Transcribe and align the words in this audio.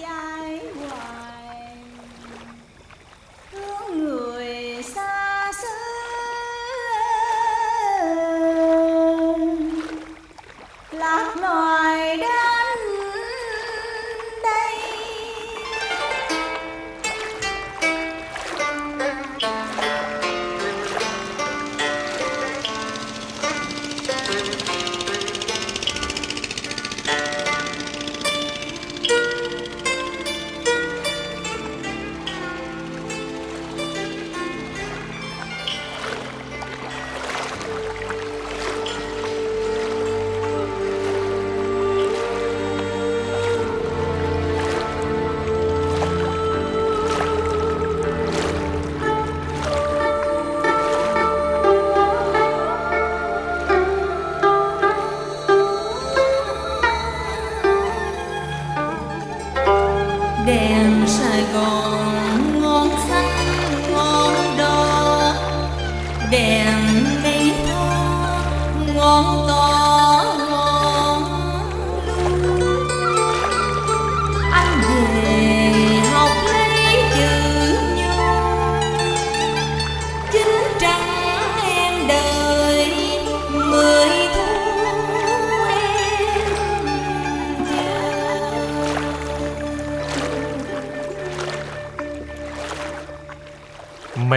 Gracias. 0.00 0.29
Đèn 60.46 61.06
Sài 61.06 61.42
Gòn. 61.54 62.19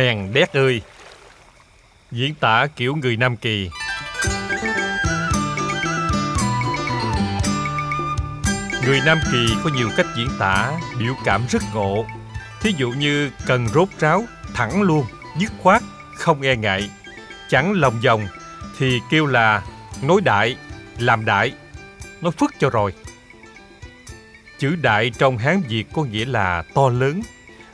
Mèn 0.03 0.33
đét 0.33 0.53
ơi 0.53 0.81
Diễn 2.11 2.35
tả 2.35 2.67
kiểu 2.75 2.95
người 2.95 3.17
Nam 3.17 3.37
Kỳ. 3.37 3.69
Người 8.85 8.99
Nam 9.05 9.19
Kỳ 9.31 9.47
có 9.63 9.69
nhiều 9.75 9.89
cách 9.97 10.05
diễn 10.17 10.27
tả 10.39 10.71
biểu 10.99 11.13
cảm 11.25 11.41
rất 11.49 11.61
ngộ. 11.73 12.05
Thí 12.61 12.73
dụ 12.77 12.91
như 12.91 13.31
cần 13.45 13.67
rốt 13.67 13.87
ráo, 13.99 14.23
thẳng 14.53 14.81
luôn, 14.81 15.05
dứt 15.39 15.51
khoát, 15.61 15.81
không 16.15 16.41
e 16.41 16.55
ngại. 16.55 16.89
Chẳng 17.49 17.71
lòng 17.71 17.99
vòng 18.05 18.27
thì 18.77 18.99
kêu 19.11 19.25
là 19.25 19.63
nói 20.01 20.21
đại, 20.21 20.55
làm 20.97 21.25
đại 21.25 21.53
Nói 22.21 22.31
phức 22.31 22.53
cho 22.59 22.69
rồi. 22.69 22.93
Chữ 24.59 24.75
đại 24.75 25.11
trong 25.17 25.37
Hán 25.37 25.61
Việt 25.67 25.85
có 25.93 26.03
nghĩa 26.03 26.25
là 26.25 26.63
to 26.73 26.89
lớn 26.89 27.21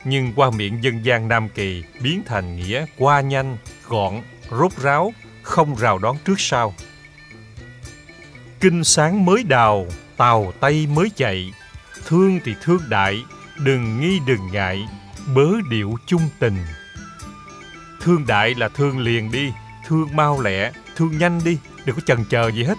nhưng 0.04 0.32
qua 0.36 0.50
miệng 0.50 0.84
dân 0.84 1.04
gian 1.04 1.28
Nam 1.28 1.48
Kỳ 1.48 1.84
biến 2.02 2.22
thành 2.26 2.56
nghĩa 2.56 2.86
qua 2.98 3.20
nhanh, 3.20 3.56
gọn, 3.88 4.14
rốt 4.50 4.72
ráo, 4.76 5.12
không 5.42 5.74
rào 5.74 5.98
đón 5.98 6.16
trước 6.24 6.40
sau. 6.40 6.74
Kinh 8.60 8.84
sáng 8.84 9.24
mới 9.24 9.42
đào, 9.42 9.86
tàu 10.16 10.52
Tây 10.60 10.86
mới 10.86 11.10
chạy, 11.16 11.52
thương 12.06 12.40
thì 12.44 12.54
thương 12.62 12.82
đại, 12.88 13.22
đừng 13.58 14.00
nghi 14.00 14.20
đừng 14.26 14.52
ngại, 14.52 14.88
bớ 15.34 15.48
điệu 15.70 15.94
chung 16.06 16.28
tình. 16.38 16.56
Thương 18.00 18.26
đại 18.26 18.54
là 18.54 18.68
thương 18.68 18.98
liền 18.98 19.30
đi, 19.32 19.52
thương 19.86 20.08
mau 20.16 20.40
lẹ, 20.40 20.72
thương 20.96 21.18
nhanh 21.18 21.40
đi, 21.44 21.58
đừng 21.84 21.96
có 21.96 22.02
chần 22.06 22.24
chờ 22.30 22.50
gì 22.50 22.64
hết. 22.64 22.78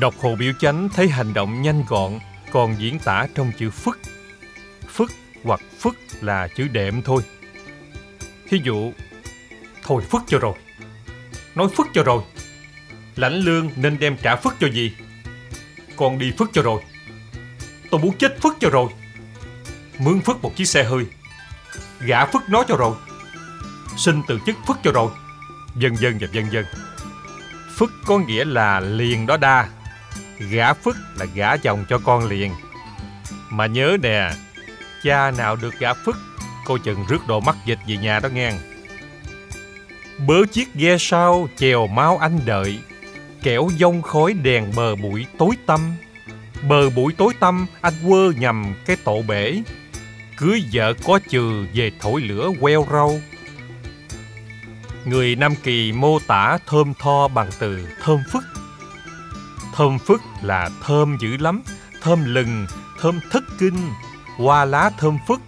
Đọc 0.00 0.14
Hồ 0.20 0.36
Biểu 0.38 0.52
Chánh 0.60 0.88
thấy 0.88 1.08
hành 1.08 1.34
động 1.34 1.62
nhanh 1.62 1.84
gọn, 1.88 2.18
còn 2.52 2.76
diễn 2.78 2.98
tả 2.98 3.26
trong 3.34 3.52
chữ 3.58 3.70
phức 3.70 3.98
hoặc 5.44 5.60
phức 5.78 5.96
là 6.20 6.48
chữ 6.48 6.68
đệm 6.68 7.02
thôi. 7.02 7.22
Thí 8.48 8.60
dụ, 8.64 8.92
thôi 9.82 10.02
phức 10.10 10.22
cho 10.26 10.38
rồi. 10.38 10.54
Nói 11.54 11.68
phức 11.76 11.86
cho 11.94 12.02
rồi. 12.02 12.22
Lãnh 13.16 13.34
lương 13.34 13.70
nên 13.76 13.98
đem 13.98 14.16
trả 14.22 14.36
phức 14.36 14.54
cho 14.60 14.68
gì? 14.68 14.96
Con 15.96 16.18
đi 16.18 16.32
phức 16.38 16.50
cho 16.52 16.62
rồi. 16.62 16.82
Tôi 17.90 18.00
muốn 18.00 18.16
chết 18.18 18.40
phức 18.40 18.56
cho 18.60 18.70
rồi. 18.70 18.88
Mướn 19.98 20.20
phức 20.20 20.42
một 20.42 20.56
chiếc 20.56 20.64
xe 20.64 20.84
hơi. 20.84 21.06
Gả 22.00 22.26
phức 22.26 22.42
nó 22.48 22.64
cho 22.68 22.76
rồi. 22.76 22.96
Xin 23.96 24.22
từ 24.28 24.38
chức 24.46 24.56
phức 24.66 24.76
cho 24.82 24.92
rồi. 24.92 25.10
Vân 25.74 25.94
vân 25.94 26.18
và 26.18 26.26
vân 26.32 26.48
vân. 26.52 26.64
Phức 27.76 27.92
có 28.06 28.18
nghĩa 28.18 28.44
là 28.44 28.80
liền 28.80 29.26
đó 29.26 29.36
đa. 29.36 29.68
Gả 30.38 30.74
phức 30.74 30.96
là 31.18 31.26
gả 31.34 31.56
chồng 31.56 31.84
cho 31.88 31.98
con 31.98 32.28
liền. 32.28 32.52
Mà 33.50 33.66
nhớ 33.66 33.96
nè, 34.02 34.32
cha 35.02 35.30
nào 35.30 35.56
được 35.56 35.78
gã 35.78 35.94
phức, 35.94 36.16
coi 36.64 36.78
chừng 36.78 37.04
rước 37.08 37.26
đồ 37.26 37.40
mắc 37.40 37.56
dịch 37.66 37.78
về 37.88 37.96
nhà 37.96 38.20
đó 38.20 38.28
nghe. 38.28 38.52
Bớ 40.26 40.46
chiếc 40.52 40.74
ghe 40.74 40.96
sau 40.98 41.48
chèo 41.56 41.86
mau 41.86 42.18
anh 42.18 42.40
đợi, 42.44 42.80
kẻo 43.42 43.68
dông 43.78 44.02
khói 44.02 44.32
đèn 44.32 44.72
bờ 44.76 44.96
bụi 44.96 45.26
tối 45.38 45.50
tăm. 45.66 45.80
Bờ 46.68 46.90
bụi 46.90 47.12
tối 47.18 47.34
tăm, 47.40 47.66
anh 47.80 47.94
quơ 48.08 48.30
nhầm 48.38 48.74
cái 48.86 48.96
tổ 48.96 49.22
bể, 49.28 49.62
cưới 50.36 50.62
vợ 50.72 50.94
có 51.04 51.20
chừ 51.28 51.66
về 51.74 51.90
thổi 52.00 52.20
lửa 52.20 52.50
queo 52.60 52.86
rau. 52.92 53.20
Người 55.04 55.36
nam 55.36 55.54
kỳ 55.62 55.92
mô 55.92 56.18
tả 56.18 56.58
thơm 56.66 56.94
tho 56.98 57.28
bằng 57.28 57.50
từ 57.58 57.86
thơm 58.02 58.18
phức. 58.32 58.44
Thơm 59.74 59.98
phức 59.98 60.20
là 60.42 60.70
thơm 60.82 61.16
dữ 61.20 61.36
lắm, 61.36 61.62
thơm 62.02 62.34
lừng, 62.34 62.66
thơm 63.00 63.20
thất 63.30 63.44
kinh 63.58 63.90
hoa 64.40 64.64
lá 64.64 64.90
thơm 64.98 65.18
phức, 65.26 65.40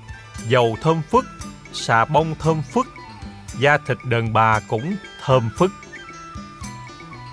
dầu 0.49 0.77
thơm 0.83 1.03
phức, 1.11 1.25
xà 1.73 2.05
bông 2.05 2.35
thơm 2.39 2.63
phức, 2.63 2.87
da 3.61 3.79
thịt 3.87 3.97
đàn 4.05 4.33
bà 4.33 4.61
cũng 4.61 4.97
thơm 5.25 5.51
phức. 5.57 5.71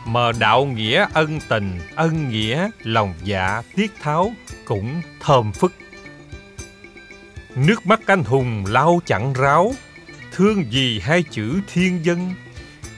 Mờ 0.05 0.31
đạo 0.39 0.65
nghĩa 0.65 1.05
ân 1.13 1.39
tình, 1.49 1.79
ân 1.95 2.29
nghĩa, 2.29 2.69
lòng 2.83 3.13
dạ, 3.23 3.61
tiết 3.75 3.91
tháo 4.01 4.33
cũng 4.65 5.01
thơm 5.19 5.51
phức. 5.51 5.73
Nước 7.55 7.85
mắt 7.85 7.99
anh 8.05 8.23
hùng 8.23 8.65
lau 8.67 9.01
chẳng 9.05 9.33
ráo, 9.33 9.73
thương 10.31 10.71
gì 10.71 10.99
hai 10.99 11.23
chữ 11.23 11.59
thiên 11.73 12.05
dân, 12.05 12.33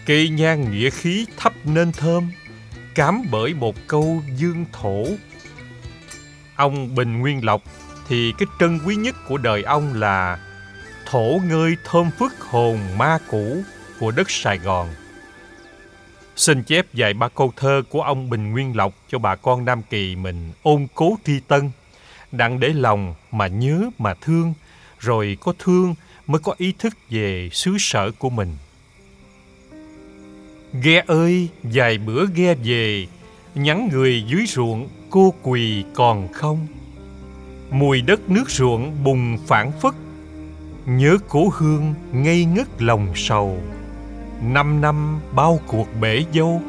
cây 0.06 0.30
nhang 0.30 0.72
nghĩa 0.72 0.90
khí 0.90 1.26
thấp 1.38 1.54
nên 1.64 1.92
thơm, 1.92 2.32
cám 2.96 3.24
bởi 3.32 3.54
một 3.54 3.76
câu 3.88 4.24
dương 4.36 4.66
thổ. 4.72 5.06
Ông 6.56 6.96
Bình 6.96 7.20
Nguyên 7.20 7.46
Lộc 7.46 7.62
thì 8.12 8.34
cái 8.38 8.48
trân 8.60 8.80
quý 8.86 8.96
nhất 8.96 9.16
của 9.28 9.38
đời 9.38 9.64
ông 9.64 9.94
là 9.94 10.40
thổ 11.06 11.40
ngơi 11.46 11.76
thơm 11.86 12.12
phức 12.20 12.40
hồn 12.40 12.80
ma 12.98 13.18
cũ 13.30 13.64
của 14.00 14.12
đất 14.12 14.32
Sài 14.32 14.58
Gòn. 14.58 14.90
Xin 16.36 16.64
chép 16.64 16.86
vài 16.94 17.14
ba 17.14 17.28
câu 17.28 17.54
thơ 17.56 17.82
của 17.90 18.02
ông 18.02 18.30
Bình 18.30 18.52
Nguyên 18.52 18.76
Lộc 18.76 18.94
cho 19.12 19.20
bà 19.20 19.36
con 19.36 19.66
Nam 19.66 19.82
Kỳ 19.90 20.16
mình 20.16 20.52
ôn 20.64 20.88
cố 20.96 21.18
thi 21.24 21.40
tân, 21.48 21.72
đặng 22.32 22.60
để 22.60 22.70
lòng 22.70 23.16
mà 23.32 23.48
nhớ 23.48 23.90
mà 23.98 24.14
thương, 24.14 24.54
rồi 25.00 25.38
có 25.42 25.54
thương 25.60 25.96
mới 26.28 26.40
có 26.40 26.56
ý 26.58 26.74
thức 26.80 26.94
về 27.10 27.50
xứ 27.52 27.76
sở 27.80 28.12
của 28.12 28.30
mình. 28.30 28.58
Ghe 30.82 31.04
ơi, 31.08 31.50
vài 31.64 31.98
bữa 31.98 32.26
ghe 32.36 32.56
về, 32.56 33.08
nhắn 33.56 33.90
người 33.92 34.24
dưới 34.28 34.46
ruộng 34.48 34.90
cô 35.10 35.34
quỳ 35.44 35.84
còn 35.94 36.34
không. 36.34 36.68
Mùi 37.72 38.02
đất 38.02 38.30
nước 38.30 38.50
ruộng 38.50 39.04
bùng 39.04 39.38
phản 39.48 39.72
phất, 39.72 39.94
nhớ 40.86 41.18
cố 41.30 41.50
hương 41.54 41.94
ngây 42.12 42.46
ngất 42.46 42.82
lòng 42.82 43.08
sầu. 43.16 43.58
Năm 44.42 44.82
năm 44.82 45.20
bao 45.36 45.60
cuộc 45.68 45.88
bể 46.02 46.24
dâu, 46.34 46.62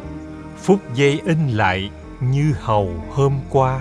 phút 0.63 0.95
giây 0.95 1.21
in 1.25 1.49
lại 1.49 1.91
như 2.21 2.55
hầu 2.61 2.95
hôm 3.11 3.33
qua. 3.51 3.81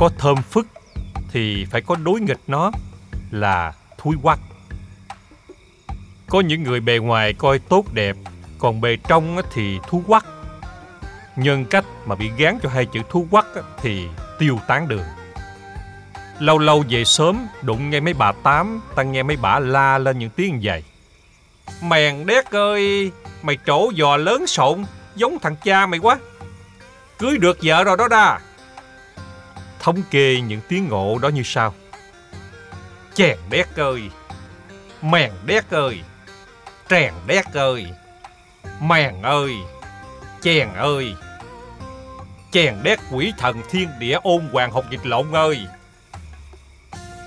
có 0.00 0.10
thơm 0.18 0.36
phức 0.36 0.66
thì 1.32 1.64
phải 1.64 1.80
có 1.80 1.96
đối 1.96 2.20
nghịch 2.20 2.40
nó 2.46 2.70
là 3.30 3.72
thui 4.02 4.16
quắc. 4.22 4.38
Có 6.28 6.40
những 6.40 6.62
người 6.62 6.80
bề 6.80 6.98
ngoài 6.98 7.32
coi 7.32 7.58
tốt 7.58 7.84
đẹp, 7.92 8.16
còn 8.58 8.80
bề 8.80 8.96
trong 9.08 9.40
thì 9.52 9.78
thú 9.88 10.02
quắc. 10.06 10.26
Nhân 11.36 11.64
cách 11.64 11.84
mà 12.06 12.14
bị 12.14 12.30
gán 12.38 12.58
cho 12.62 12.68
hai 12.68 12.86
chữ 12.86 13.00
thú 13.10 13.26
quắc 13.30 13.46
thì 13.82 14.06
tiêu 14.38 14.58
tán 14.66 14.88
đường. 14.88 15.04
Lâu 16.38 16.58
lâu 16.58 16.84
về 16.88 17.04
sớm, 17.04 17.46
đụng 17.62 17.90
nghe 17.90 18.00
mấy 18.00 18.14
bà 18.14 18.32
tám, 18.32 18.80
ta 18.94 19.02
nghe 19.02 19.22
mấy 19.22 19.36
bà 19.36 19.58
la 19.58 19.98
lên 19.98 20.18
những 20.18 20.30
tiếng 20.30 20.60
vậy. 20.62 20.84
Mèn 21.82 22.26
đét 22.26 22.50
ơi, 22.50 23.10
mày 23.42 23.58
trổ 23.66 23.90
giò 23.98 24.16
lớn 24.16 24.46
sộn, 24.46 24.84
giống 25.16 25.38
thằng 25.38 25.56
cha 25.64 25.86
mày 25.86 26.00
quá. 26.00 26.18
Cưới 27.18 27.38
được 27.38 27.58
vợ 27.62 27.84
rồi 27.84 27.96
đó 27.96 28.08
đa 28.08 28.40
thống 29.80 30.02
kê 30.10 30.40
những 30.40 30.60
tiếng 30.68 30.88
ngộ 30.88 31.18
đó 31.18 31.28
như 31.28 31.42
sau. 31.44 31.74
Chèn 33.14 33.38
đét 33.50 33.66
ơi, 33.76 34.10
mèn 35.02 35.30
đét 35.46 35.70
ơi, 35.70 36.00
trèn 36.88 37.14
đét 37.26 37.44
ơi, 37.52 37.86
mèn 38.80 39.22
ơi, 39.22 39.54
chèn 40.42 40.68
ơi, 40.74 41.14
chèn 42.50 42.74
đét 42.82 42.98
quỷ 43.10 43.32
thần 43.38 43.62
thiên 43.70 43.88
địa 43.98 44.18
ôn 44.22 44.48
hoàng 44.52 44.72
học 44.72 44.84
dịch 44.90 45.06
lộn 45.06 45.32
ơi. 45.32 45.66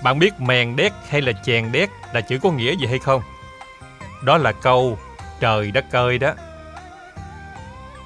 Bạn 0.02 0.18
biết 0.18 0.40
mèn 0.40 0.76
đét 0.76 0.92
hay 1.08 1.22
là 1.22 1.32
chèn 1.44 1.72
đét 1.72 1.88
là 2.12 2.20
chữ 2.20 2.38
có 2.42 2.50
nghĩa 2.50 2.76
gì 2.76 2.86
hay 2.86 2.98
không? 2.98 3.22
Đó 4.22 4.36
là 4.38 4.52
câu 4.52 4.98
trời 5.40 5.70
đất 5.70 5.84
ơi 5.92 6.18
đó. 6.18 6.32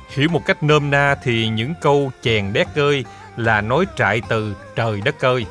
Hiểu 0.09 0.29
một 0.29 0.43
cách 0.47 0.63
nôm 0.63 0.91
na 0.91 1.15
thì 1.23 1.49
những 1.49 1.75
câu 1.81 2.13
chèn 2.23 2.53
đét 2.53 2.67
ơi 2.75 3.05
là 3.37 3.61
nói 3.61 3.85
trại 3.97 4.23
từ 4.29 4.57
trời 4.77 5.01
đất 5.01 5.25
ơi 5.25 5.47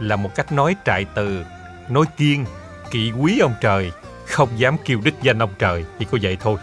là 0.00 0.16
một 0.16 0.34
cách 0.34 0.52
nói 0.52 0.76
trại 0.84 1.04
từ 1.14 1.44
nói 1.90 2.06
kiên, 2.16 2.44
kỵ 2.90 3.12
quý 3.12 3.38
ông 3.38 3.54
trời, 3.60 3.92
không 4.26 4.48
dám 4.56 4.76
kêu 4.84 5.00
đích 5.04 5.14
danh 5.22 5.38
ông 5.38 5.54
trời, 5.58 5.84
chỉ 5.98 6.06
có 6.10 6.18
vậy 6.22 6.36
thôi. 6.40 6.58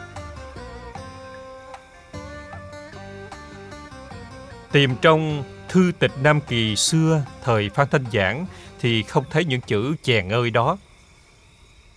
Tìm 4.72 4.96
trong 5.02 5.44
thư 5.70 5.92
tịch 6.00 6.12
nam 6.22 6.40
kỳ 6.42 6.76
xưa, 6.76 7.24
thời 7.44 7.70
phan 7.70 7.88
thanh 7.92 8.06
giảng, 8.14 8.46
thì 8.80 9.04
không 9.04 9.24
thấy 9.32 9.46
những 9.46 9.62
chữ 9.62 9.96
chèn 10.02 10.30
ơi 10.30 10.50
đó. 10.50 10.78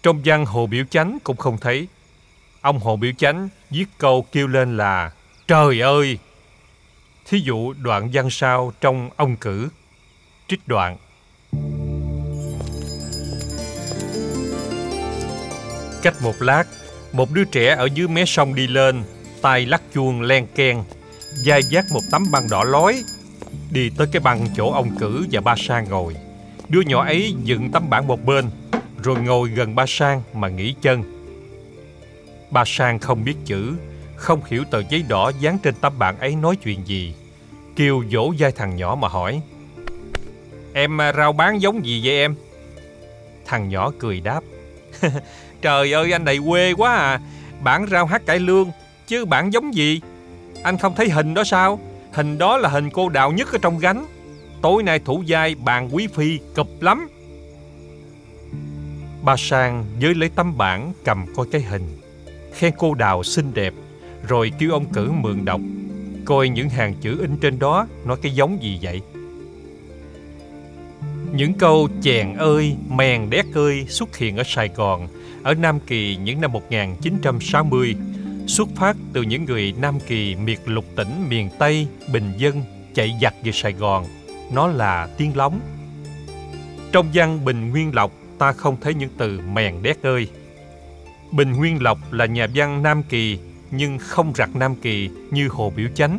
Trong 0.02 0.22
văn 0.24 0.46
hồ 0.46 0.66
biểu 0.66 0.84
chánh 0.90 1.18
cũng 1.24 1.36
không 1.36 1.58
thấy. 1.58 1.88
Ông 2.60 2.78
hồ 2.78 2.96
biểu 2.96 3.12
chánh 3.18 3.48
viết 3.70 3.86
câu 3.98 4.26
kêu 4.32 4.46
lên 4.46 4.76
là, 4.76 5.10
trời 5.46 5.80
ơi! 5.80 6.18
Thí 7.24 7.38
dụ 7.38 7.72
đoạn 7.72 8.10
văn 8.12 8.30
sau 8.30 8.72
trong 8.80 9.10
ông 9.16 9.36
cử, 9.36 9.68
Trích 10.48 10.68
đoạn 10.68 10.96
Cách 16.06 16.22
một 16.22 16.42
lát, 16.42 16.64
Một 17.12 17.30
đứa 17.32 17.44
trẻ 17.44 17.74
ở 17.74 17.88
dưới 17.94 18.08
mé 18.08 18.24
sông 18.24 18.54
đi 18.54 18.66
lên, 18.66 19.02
tay 19.42 19.66
lắc 19.66 19.82
chuông 19.94 20.22
len 20.22 20.46
ken 20.54 20.82
Vai 21.46 21.60
vác 21.70 21.84
một 21.92 22.00
tấm 22.12 22.24
băng 22.32 22.48
đỏ 22.50 22.64
lói 22.64 23.02
Đi 23.70 23.90
tới 23.96 24.06
cái 24.12 24.20
băng 24.20 24.46
chỗ 24.56 24.72
ông 24.72 24.96
cử 24.98 25.26
và 25.32 25.40
ba 25.40 25.54
sang 25.58 25.88
ngồi 25.88 26.16
Đứa 26.68 26.80
nhỏ 26.80 27.04
ấy 27.04 27.34
dựng 27.44 27.70
tấm 27.72 27.90
bảng 27.90 28.06
một 28.06 28.24
bên, 28.24 28.50
Rồi 29.02 29.20
ngồi 29.20 29.48
gần 29.48 29.74
ba 29.74 29.84
sang 29.88 30.22
mà 30.34 30.48
nghỉ 30.48 30.74
chân 30.82 31.02
Ba 32.50 32.64
sang 32.66 32.98
không 32.98 33.24
biết 33.24 33.36
chữ, 33.44 33.72
không 34.16 34.40
hiểu 34.46 34.64
tờ 34.70 34.82
giấy 34.88 35.04
đỏ 35.08 35.32
dán 35.40 35.58
trên 35.58 35.74
tấm 35.80 35.98
bảng 35.98 36.18
ấy 36.18 36.36
nói 36.36 36.56
chuyện 36.56 36.86
gì. 36.86 37.14
Kiều 37.76 38.04
dỗ 38.12 38.32
vai 38.38 38.52
thằng 38.52 38.76
nhỏ 38.76 38.98
mà 39.00 39.08
hỏi. 39.08 39.40
Em 40.72 41.00
à, 41.00 41.12
rau 41.12 41.32
bán 41.32 41.62
giống 41.62 41.86
gì 41.86 42.00
vậy 42.04 42.16
em? 42.16 42.34
Thằng 43.46 43.68
nhỏ 43.68 43.92
cười 43.98 44.20
đáp. 44.20 44.40
Trời 45.62 45.92
ơi 45.92 46.12
anh 46.12 46.24
này 46.24 46.38
quê 46.48 46.72
quá 46.72 46.96
à. 46.96 47.20
Bản 47.62 47.86
rau 47.90 48.06
hát 48.06 48.26
cải 48.26 48.38
lương, 48.38 48.70
chứ 49.06 49.24
bản 49.24 49.52
giống 49.52 49.74
gì? 49.74 50.00
Anh 50.62 50.78
không 50.78 50.94
thấy 50.94 51.10
hình 51.10 51.34
đó 51.34 51.44
sao? 51.44 51.80
Hình 52.12 52.38
đó 52.38 52.56
là 52.56 52.68
hình 52.68 52.90
cô 52.90 53.08
đạo 53.08 53.32
nhất 53.32 53.52
ở 53.52 53.58
trong 53.62 53.78
gánh. 53.78 54.06
Tối 54.62 54.82
nay 54.82 54.98
thủ 54.98 55.22
giai 55.26 55.54
bàn 55.54 55.88
quý 55.92 56.06
phi 56.06 56.38
cập 56.54 56.66
lắm. 56.80 57.08
Bà 59.22 59.36
Sang 59.36 59.84
với 60.00 60.14
lấy 60.14 60.28
tấm 60.28 60.58
bản 60.58 60.92
cầm 61.04 61.26
coi 61.36 61.46
cái 61.52 61.60
hình. 61.60 61.98
Khen 62.54 62.72
cô 62.78 62.94
đào 62.94 63.22
xinh 63.22 63.54
đẹp 63.54 63.74
rồi 64.28 64.52
kêu 64.58 64.70
ông 64.70 64.92
cử 64.92 65.10
mượn 65.10 65.44
đọc 65.44 65.60
coi 66.26 66.48
những 66.48 66.68
hàng 66.68 66.94
chữ 67.00 67.20
in 67.20 67.36
trên 67.36 67.58
đó 67.58 67.86
nói 68.04 68.16
cái 68.22 68.32
giống 68.32 68.62
gì 68.62 68.78
vậy 68.82 69.00
những 71.36 71.54
câu 71.54 71.88
chèn 72.02 72.34
ơi, 72.34 72.76
mèn 72.88 73.30
đét 73.30 73.44
ơi 73.54 73.86
xuất 73.88 74.16
hiện 74.16 74.36
ở 74.36 74.42
Sài 74.46 74.68
Gòn 74.68 75.08
ở 75.42 75.54
Nam 75.54 75.80
Kỳ 75.86 76.16
những 76.16 76.40
năm 76.40 76.52
1960 76.52 77.94
xuất 78.46 78.68
phát 78.76 78.96
từ 79.12 79.22
những 79.22 79.44
người 79.44 79.74
Nam 79.80 80.00
Kỳ 80.06 80.34
miệt 80.34 80.58
lục 80.66 80.84
tỉnh 80.96 81.28
miền 81.28 81.48
Tây, 81.58 81.86
Bình 82.12 82.32
Dân 82.36 82.62
chạy 82.94 83.14
giặt 83.22 83.34
về 83.44 83.52
Sài 83.52 83.72
Gòn. 83.72 84.04
Nó 84.52 84.66
là 84.66 85.08
tiếng 85.18 85.36
lóng. 85.36 85.60
Trong 86.92 87.06
văn 87.14 87.44
Bình 87.44 87.70
Nguyên 87.70 87.94
Lộc 87.94 88.12
ta 88.38 88.52
không 88.52 88.76
thấy 88.80 88.94
những 88.94 89.10
từ 89.18 89.40
mèn 89.52 89.82
đét 89.82 90.02
ơi. 90.02 90.28
Bình 91.32 91.52
Nguyên 91.52 91.82
Lộc 91.82 92.12
là 92.12 92.26
nhà 92.26 92.46
văn 92.54 92.82
Nam 92.82 93.02
Kỳ 93.02 93.38
nhưng 93.70 93.98
không 93.98 94.32
rặt 94.34 94.50
Nam 94.54 94.76
Kỳ 94.76 95.10
như 95.30 95.48
Hồ 95.48 95.72
Biểu 95.76 95.88
Chánh. 95.94 96.18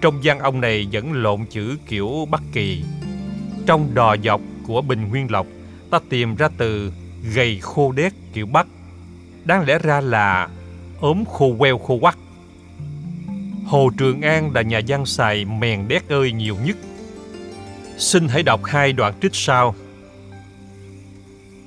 Trong 0.00 0.20
văn 0.22 0.38
ông 0.38 0.60
này 0.60 0.86
vẫn 0.92 1.12
lộn 1.12 1.46
chữ 1.50 1.76
kiểu 1.88 2.28
Bắc 2.30 2.42
Kỳ. 2.52 2.82
Trong 3.66 3.94
đò 3.94 4.16
dọc 4.24 4.40
của 4.66 4.82
Bình 4.82 5.08
Nguyên 5.08 5.30
Lộc, 5.30 5.46
ta 5.90 5.98
tìm 6.08 6.36
ra 6.36 6.48
từ 6.58 6.92
gầy 7.34 7.58
khô 7.62 7.92
đét 7.92 8.12
kiểu 8.32 8.46
Bắc. 8.46 8.66
Đáng 9.44 9.64
lẽ 9.66 9.78
ra 9.78 10.00
là 10.00 10.48
ốm 11.00 11.24
khô 11.24 11.54
queo 11.58 11.78
khô 11.78 11.98
quắc. 12.00 12.18
Hồ 13.66 13.90
Trường 13.98 14.22
An 14.22 14.50
là 14.54 14.62
nhà 14.62 14.80
văn 14.88 15.06
xài 15.06 15.44
mèn 15.44 15.88
đét 15.88 16.08
ơi 16.08 16.32
nhiều 16.32 16.56
nhất. 16.64 16.76
Xin 17.98 18.28
hãy 18.28 18.42
đọc 18.42 18.60
hai 18.64 18.92
đoạn 18.92 19.14
trích 19.22 19.34
sau. 19.34 19.74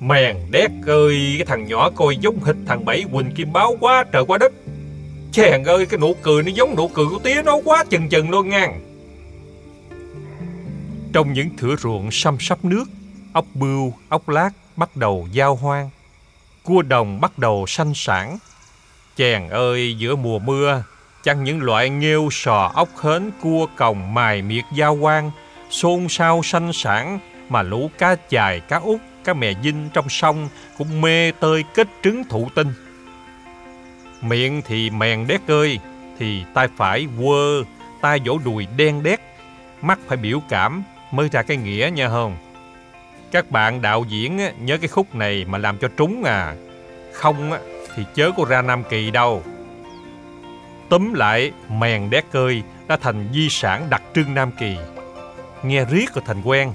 Mèn 0.00 0.36
đét 0.50 0.70
ơi, 0.86 1.34
cái 1.38 1.46
thằng 1.46 1.66
nhỏ 1.66 1.90
coi 1.90 2.16
giống 2.16 2.44
hịch 2.44 2.56
thằng 2.66 2.84
Bảy 2.84 3.04
Quỳnh 3.12 3.30
Kim 3.30 3.52
Báo 3.52 3.76
quá 3.80 4.04
trời 4.12 4.24
quá 4.24 4.38
đất. 4.38 4.52
Chàng 5.32 5.64
ơi 5.64 5.86
cái 5.86 6.00
nụ 6.00 6.14
cười 6.22 6.42
nó 6.42 6.50
giống 6.54 6.76
nụ 6.76 6.88
cười 6.88 7.06
của 7.06 7.18
tía 7.18 7.42
nó 7.44 7.60
quá 7.64 7.84
chừng 7.90 8.08
chừng 8.08 8.30
luôn 8.30 8.48
ngang 8.48 8.89
trong 11.12 11.32
những 11.32 11.56
thửa 11.56 11.76
ruộng 11.76 12.10
xăm 12.10 12.36
sắp 12.40 12.64
nước 12.64 12.84
Ốc 13.32 13.44
bươu, 13.54 13.94
ốc 14.08 14.28
lát 14.28 14.50
bắt 14.76 14.96
đầu 14.96 15.28
giao 15.32 15.54
hoang. 15.54 15.90
Cua 16.62 16.82
đồng 16.82 17.20
bắt 17.20 17.38
đầu 17.38 17.64
sanh 17.68 17.92
sản. 17.94 18.38
Chàng 19.16 19.48
ơi 19.48 19.94
giữa 19.98 20.16
mùa 20.16 20.38
mưa 20.38 20.82
chăng 21.22 21.44
những 21.44 21.62
loại 21.62 21.90
nghêu 21.90 22.28
sò 22.32 22.72
ốc 22.74 22.88
hến 23.02 23.30
cua 23.40 23.66
còng 23.76 24.14
mài 24.14 24.42
miệt 24.42 24.64
giao 24.74 24.96
hoang 24.96 25.30
Xôn 25.70 26.08
xao 26.08 26.42
sanh 26.42 26.72
sản 26.72 27.18
Mà 27.48 27.62
lũ 27.62 27.90
cá 27.98 28.16
chài, 28.28 28.60
cá 28.60 28.76
út, 28.76 29.00
cá 29.24 29.34
mè 29.34 29.52
dinh 29.62 29.88
trong 29.92 30.08
sông 30.08 30.48
Cũng 30.78 31.00
mê 31.00 31.32
tơi 31.32 31.64
kết 31.74 31.88
trứng 32.02 32.24
thụ 32.24 32.48
tinh. 32.54 32.68
Miệng 34.20 34.62
thì 34.66 34.90
mèn 34.90 35.26
đét 35.26 35.40
ơi, 35.48 35.78
thì 36.18 36.42
tay 36.54 36.68
phải 36.76 37.06
quơ, 37.18 37.62
tay 38.00 38.20
vỗ 38.26 38.38
đùi 38.44 38.66
đen 38.76 39.02
đét, 39.02 39.20
mắt 39.82 39.98
phải 40.08 40.16
biểu 40.16 40.42
cảm 40.48 40.82
mới 41.10 41.28
ra 41.28 41.42
cái 41.42 41.56
nghĩa 41.56 41.90
nha 41.94 42.08
không? 42.08 42.36
Các 43.30 43.50
bạn 43.50 43.82
đạo 43.82 44.04
diễn 44.08 44.40
nhớ 44.58 44.78
cái 44.78 44.88
khúc 44.88 45.14
này 45.14 45.44
mà 45.48 45.58
làm 45.58 45.78
cho 45.78 45.88
trúng 45.96 46.24
à. 46.24 46.54
Không 47.12 47.52
thì 47.96 48.04
chớ 48.14 48.30
có 48.36 48.44
ra 48.44 48.62
Nam 48.62 48.82
Kỳ 48.90 49.10
đâu. 49.10 49.42
Túm 50.88 51.12
lại, 51.12 51.52
mèn 51.68 52.10
đét 52.10 52.24
cơi 52.30 52.62
đã 52.88 52.96
thành 52.96 53.28
di 53.32 53.48
sản 53.50 53.86
đặc 53.90 54.02
trưng 54.14 54.34
Nam 54.34 54.50
Kỳ. 54.58 54.76
Nghe 55.62 55.84
riết 55.84 56.14
rồi 56.14 56.22
thành 56.26 56.42
quen, 56.42 56.72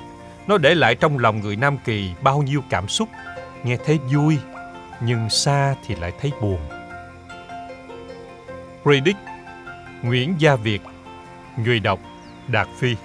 nó 0.47 0.57
để 0.57 0.75
lại 0.75 0.95
trong 0.95 1.19
lòng 1.19 1.39
người 1.39 1.55
Nam 1.55 1.77
Kỳ 1.85 2.11
bao 2.21 2.41
nhiêu 2.41 2.63
cảm 2.69 2.87
xúc. 2.87 3.09
Nghe 3.63 3.77
thấy 3.85 3.99
vui, 4.13 4.37
nhưng 5.01 5.29
xa 5.29 5.75
thì 5.85 5.95
lại 5.95 6.11
thấy 6.21 6.31
buồn. 6.41 6.59
Predict 8.83 9.17
Nguyễn 10.01 10.35
Gia 10.37 10.55
Việt 10.55 10.81
Người 11.57 11.79
đọc 11.79 11.99
Đạt 12.47 12.67
Phi 12.79 12.95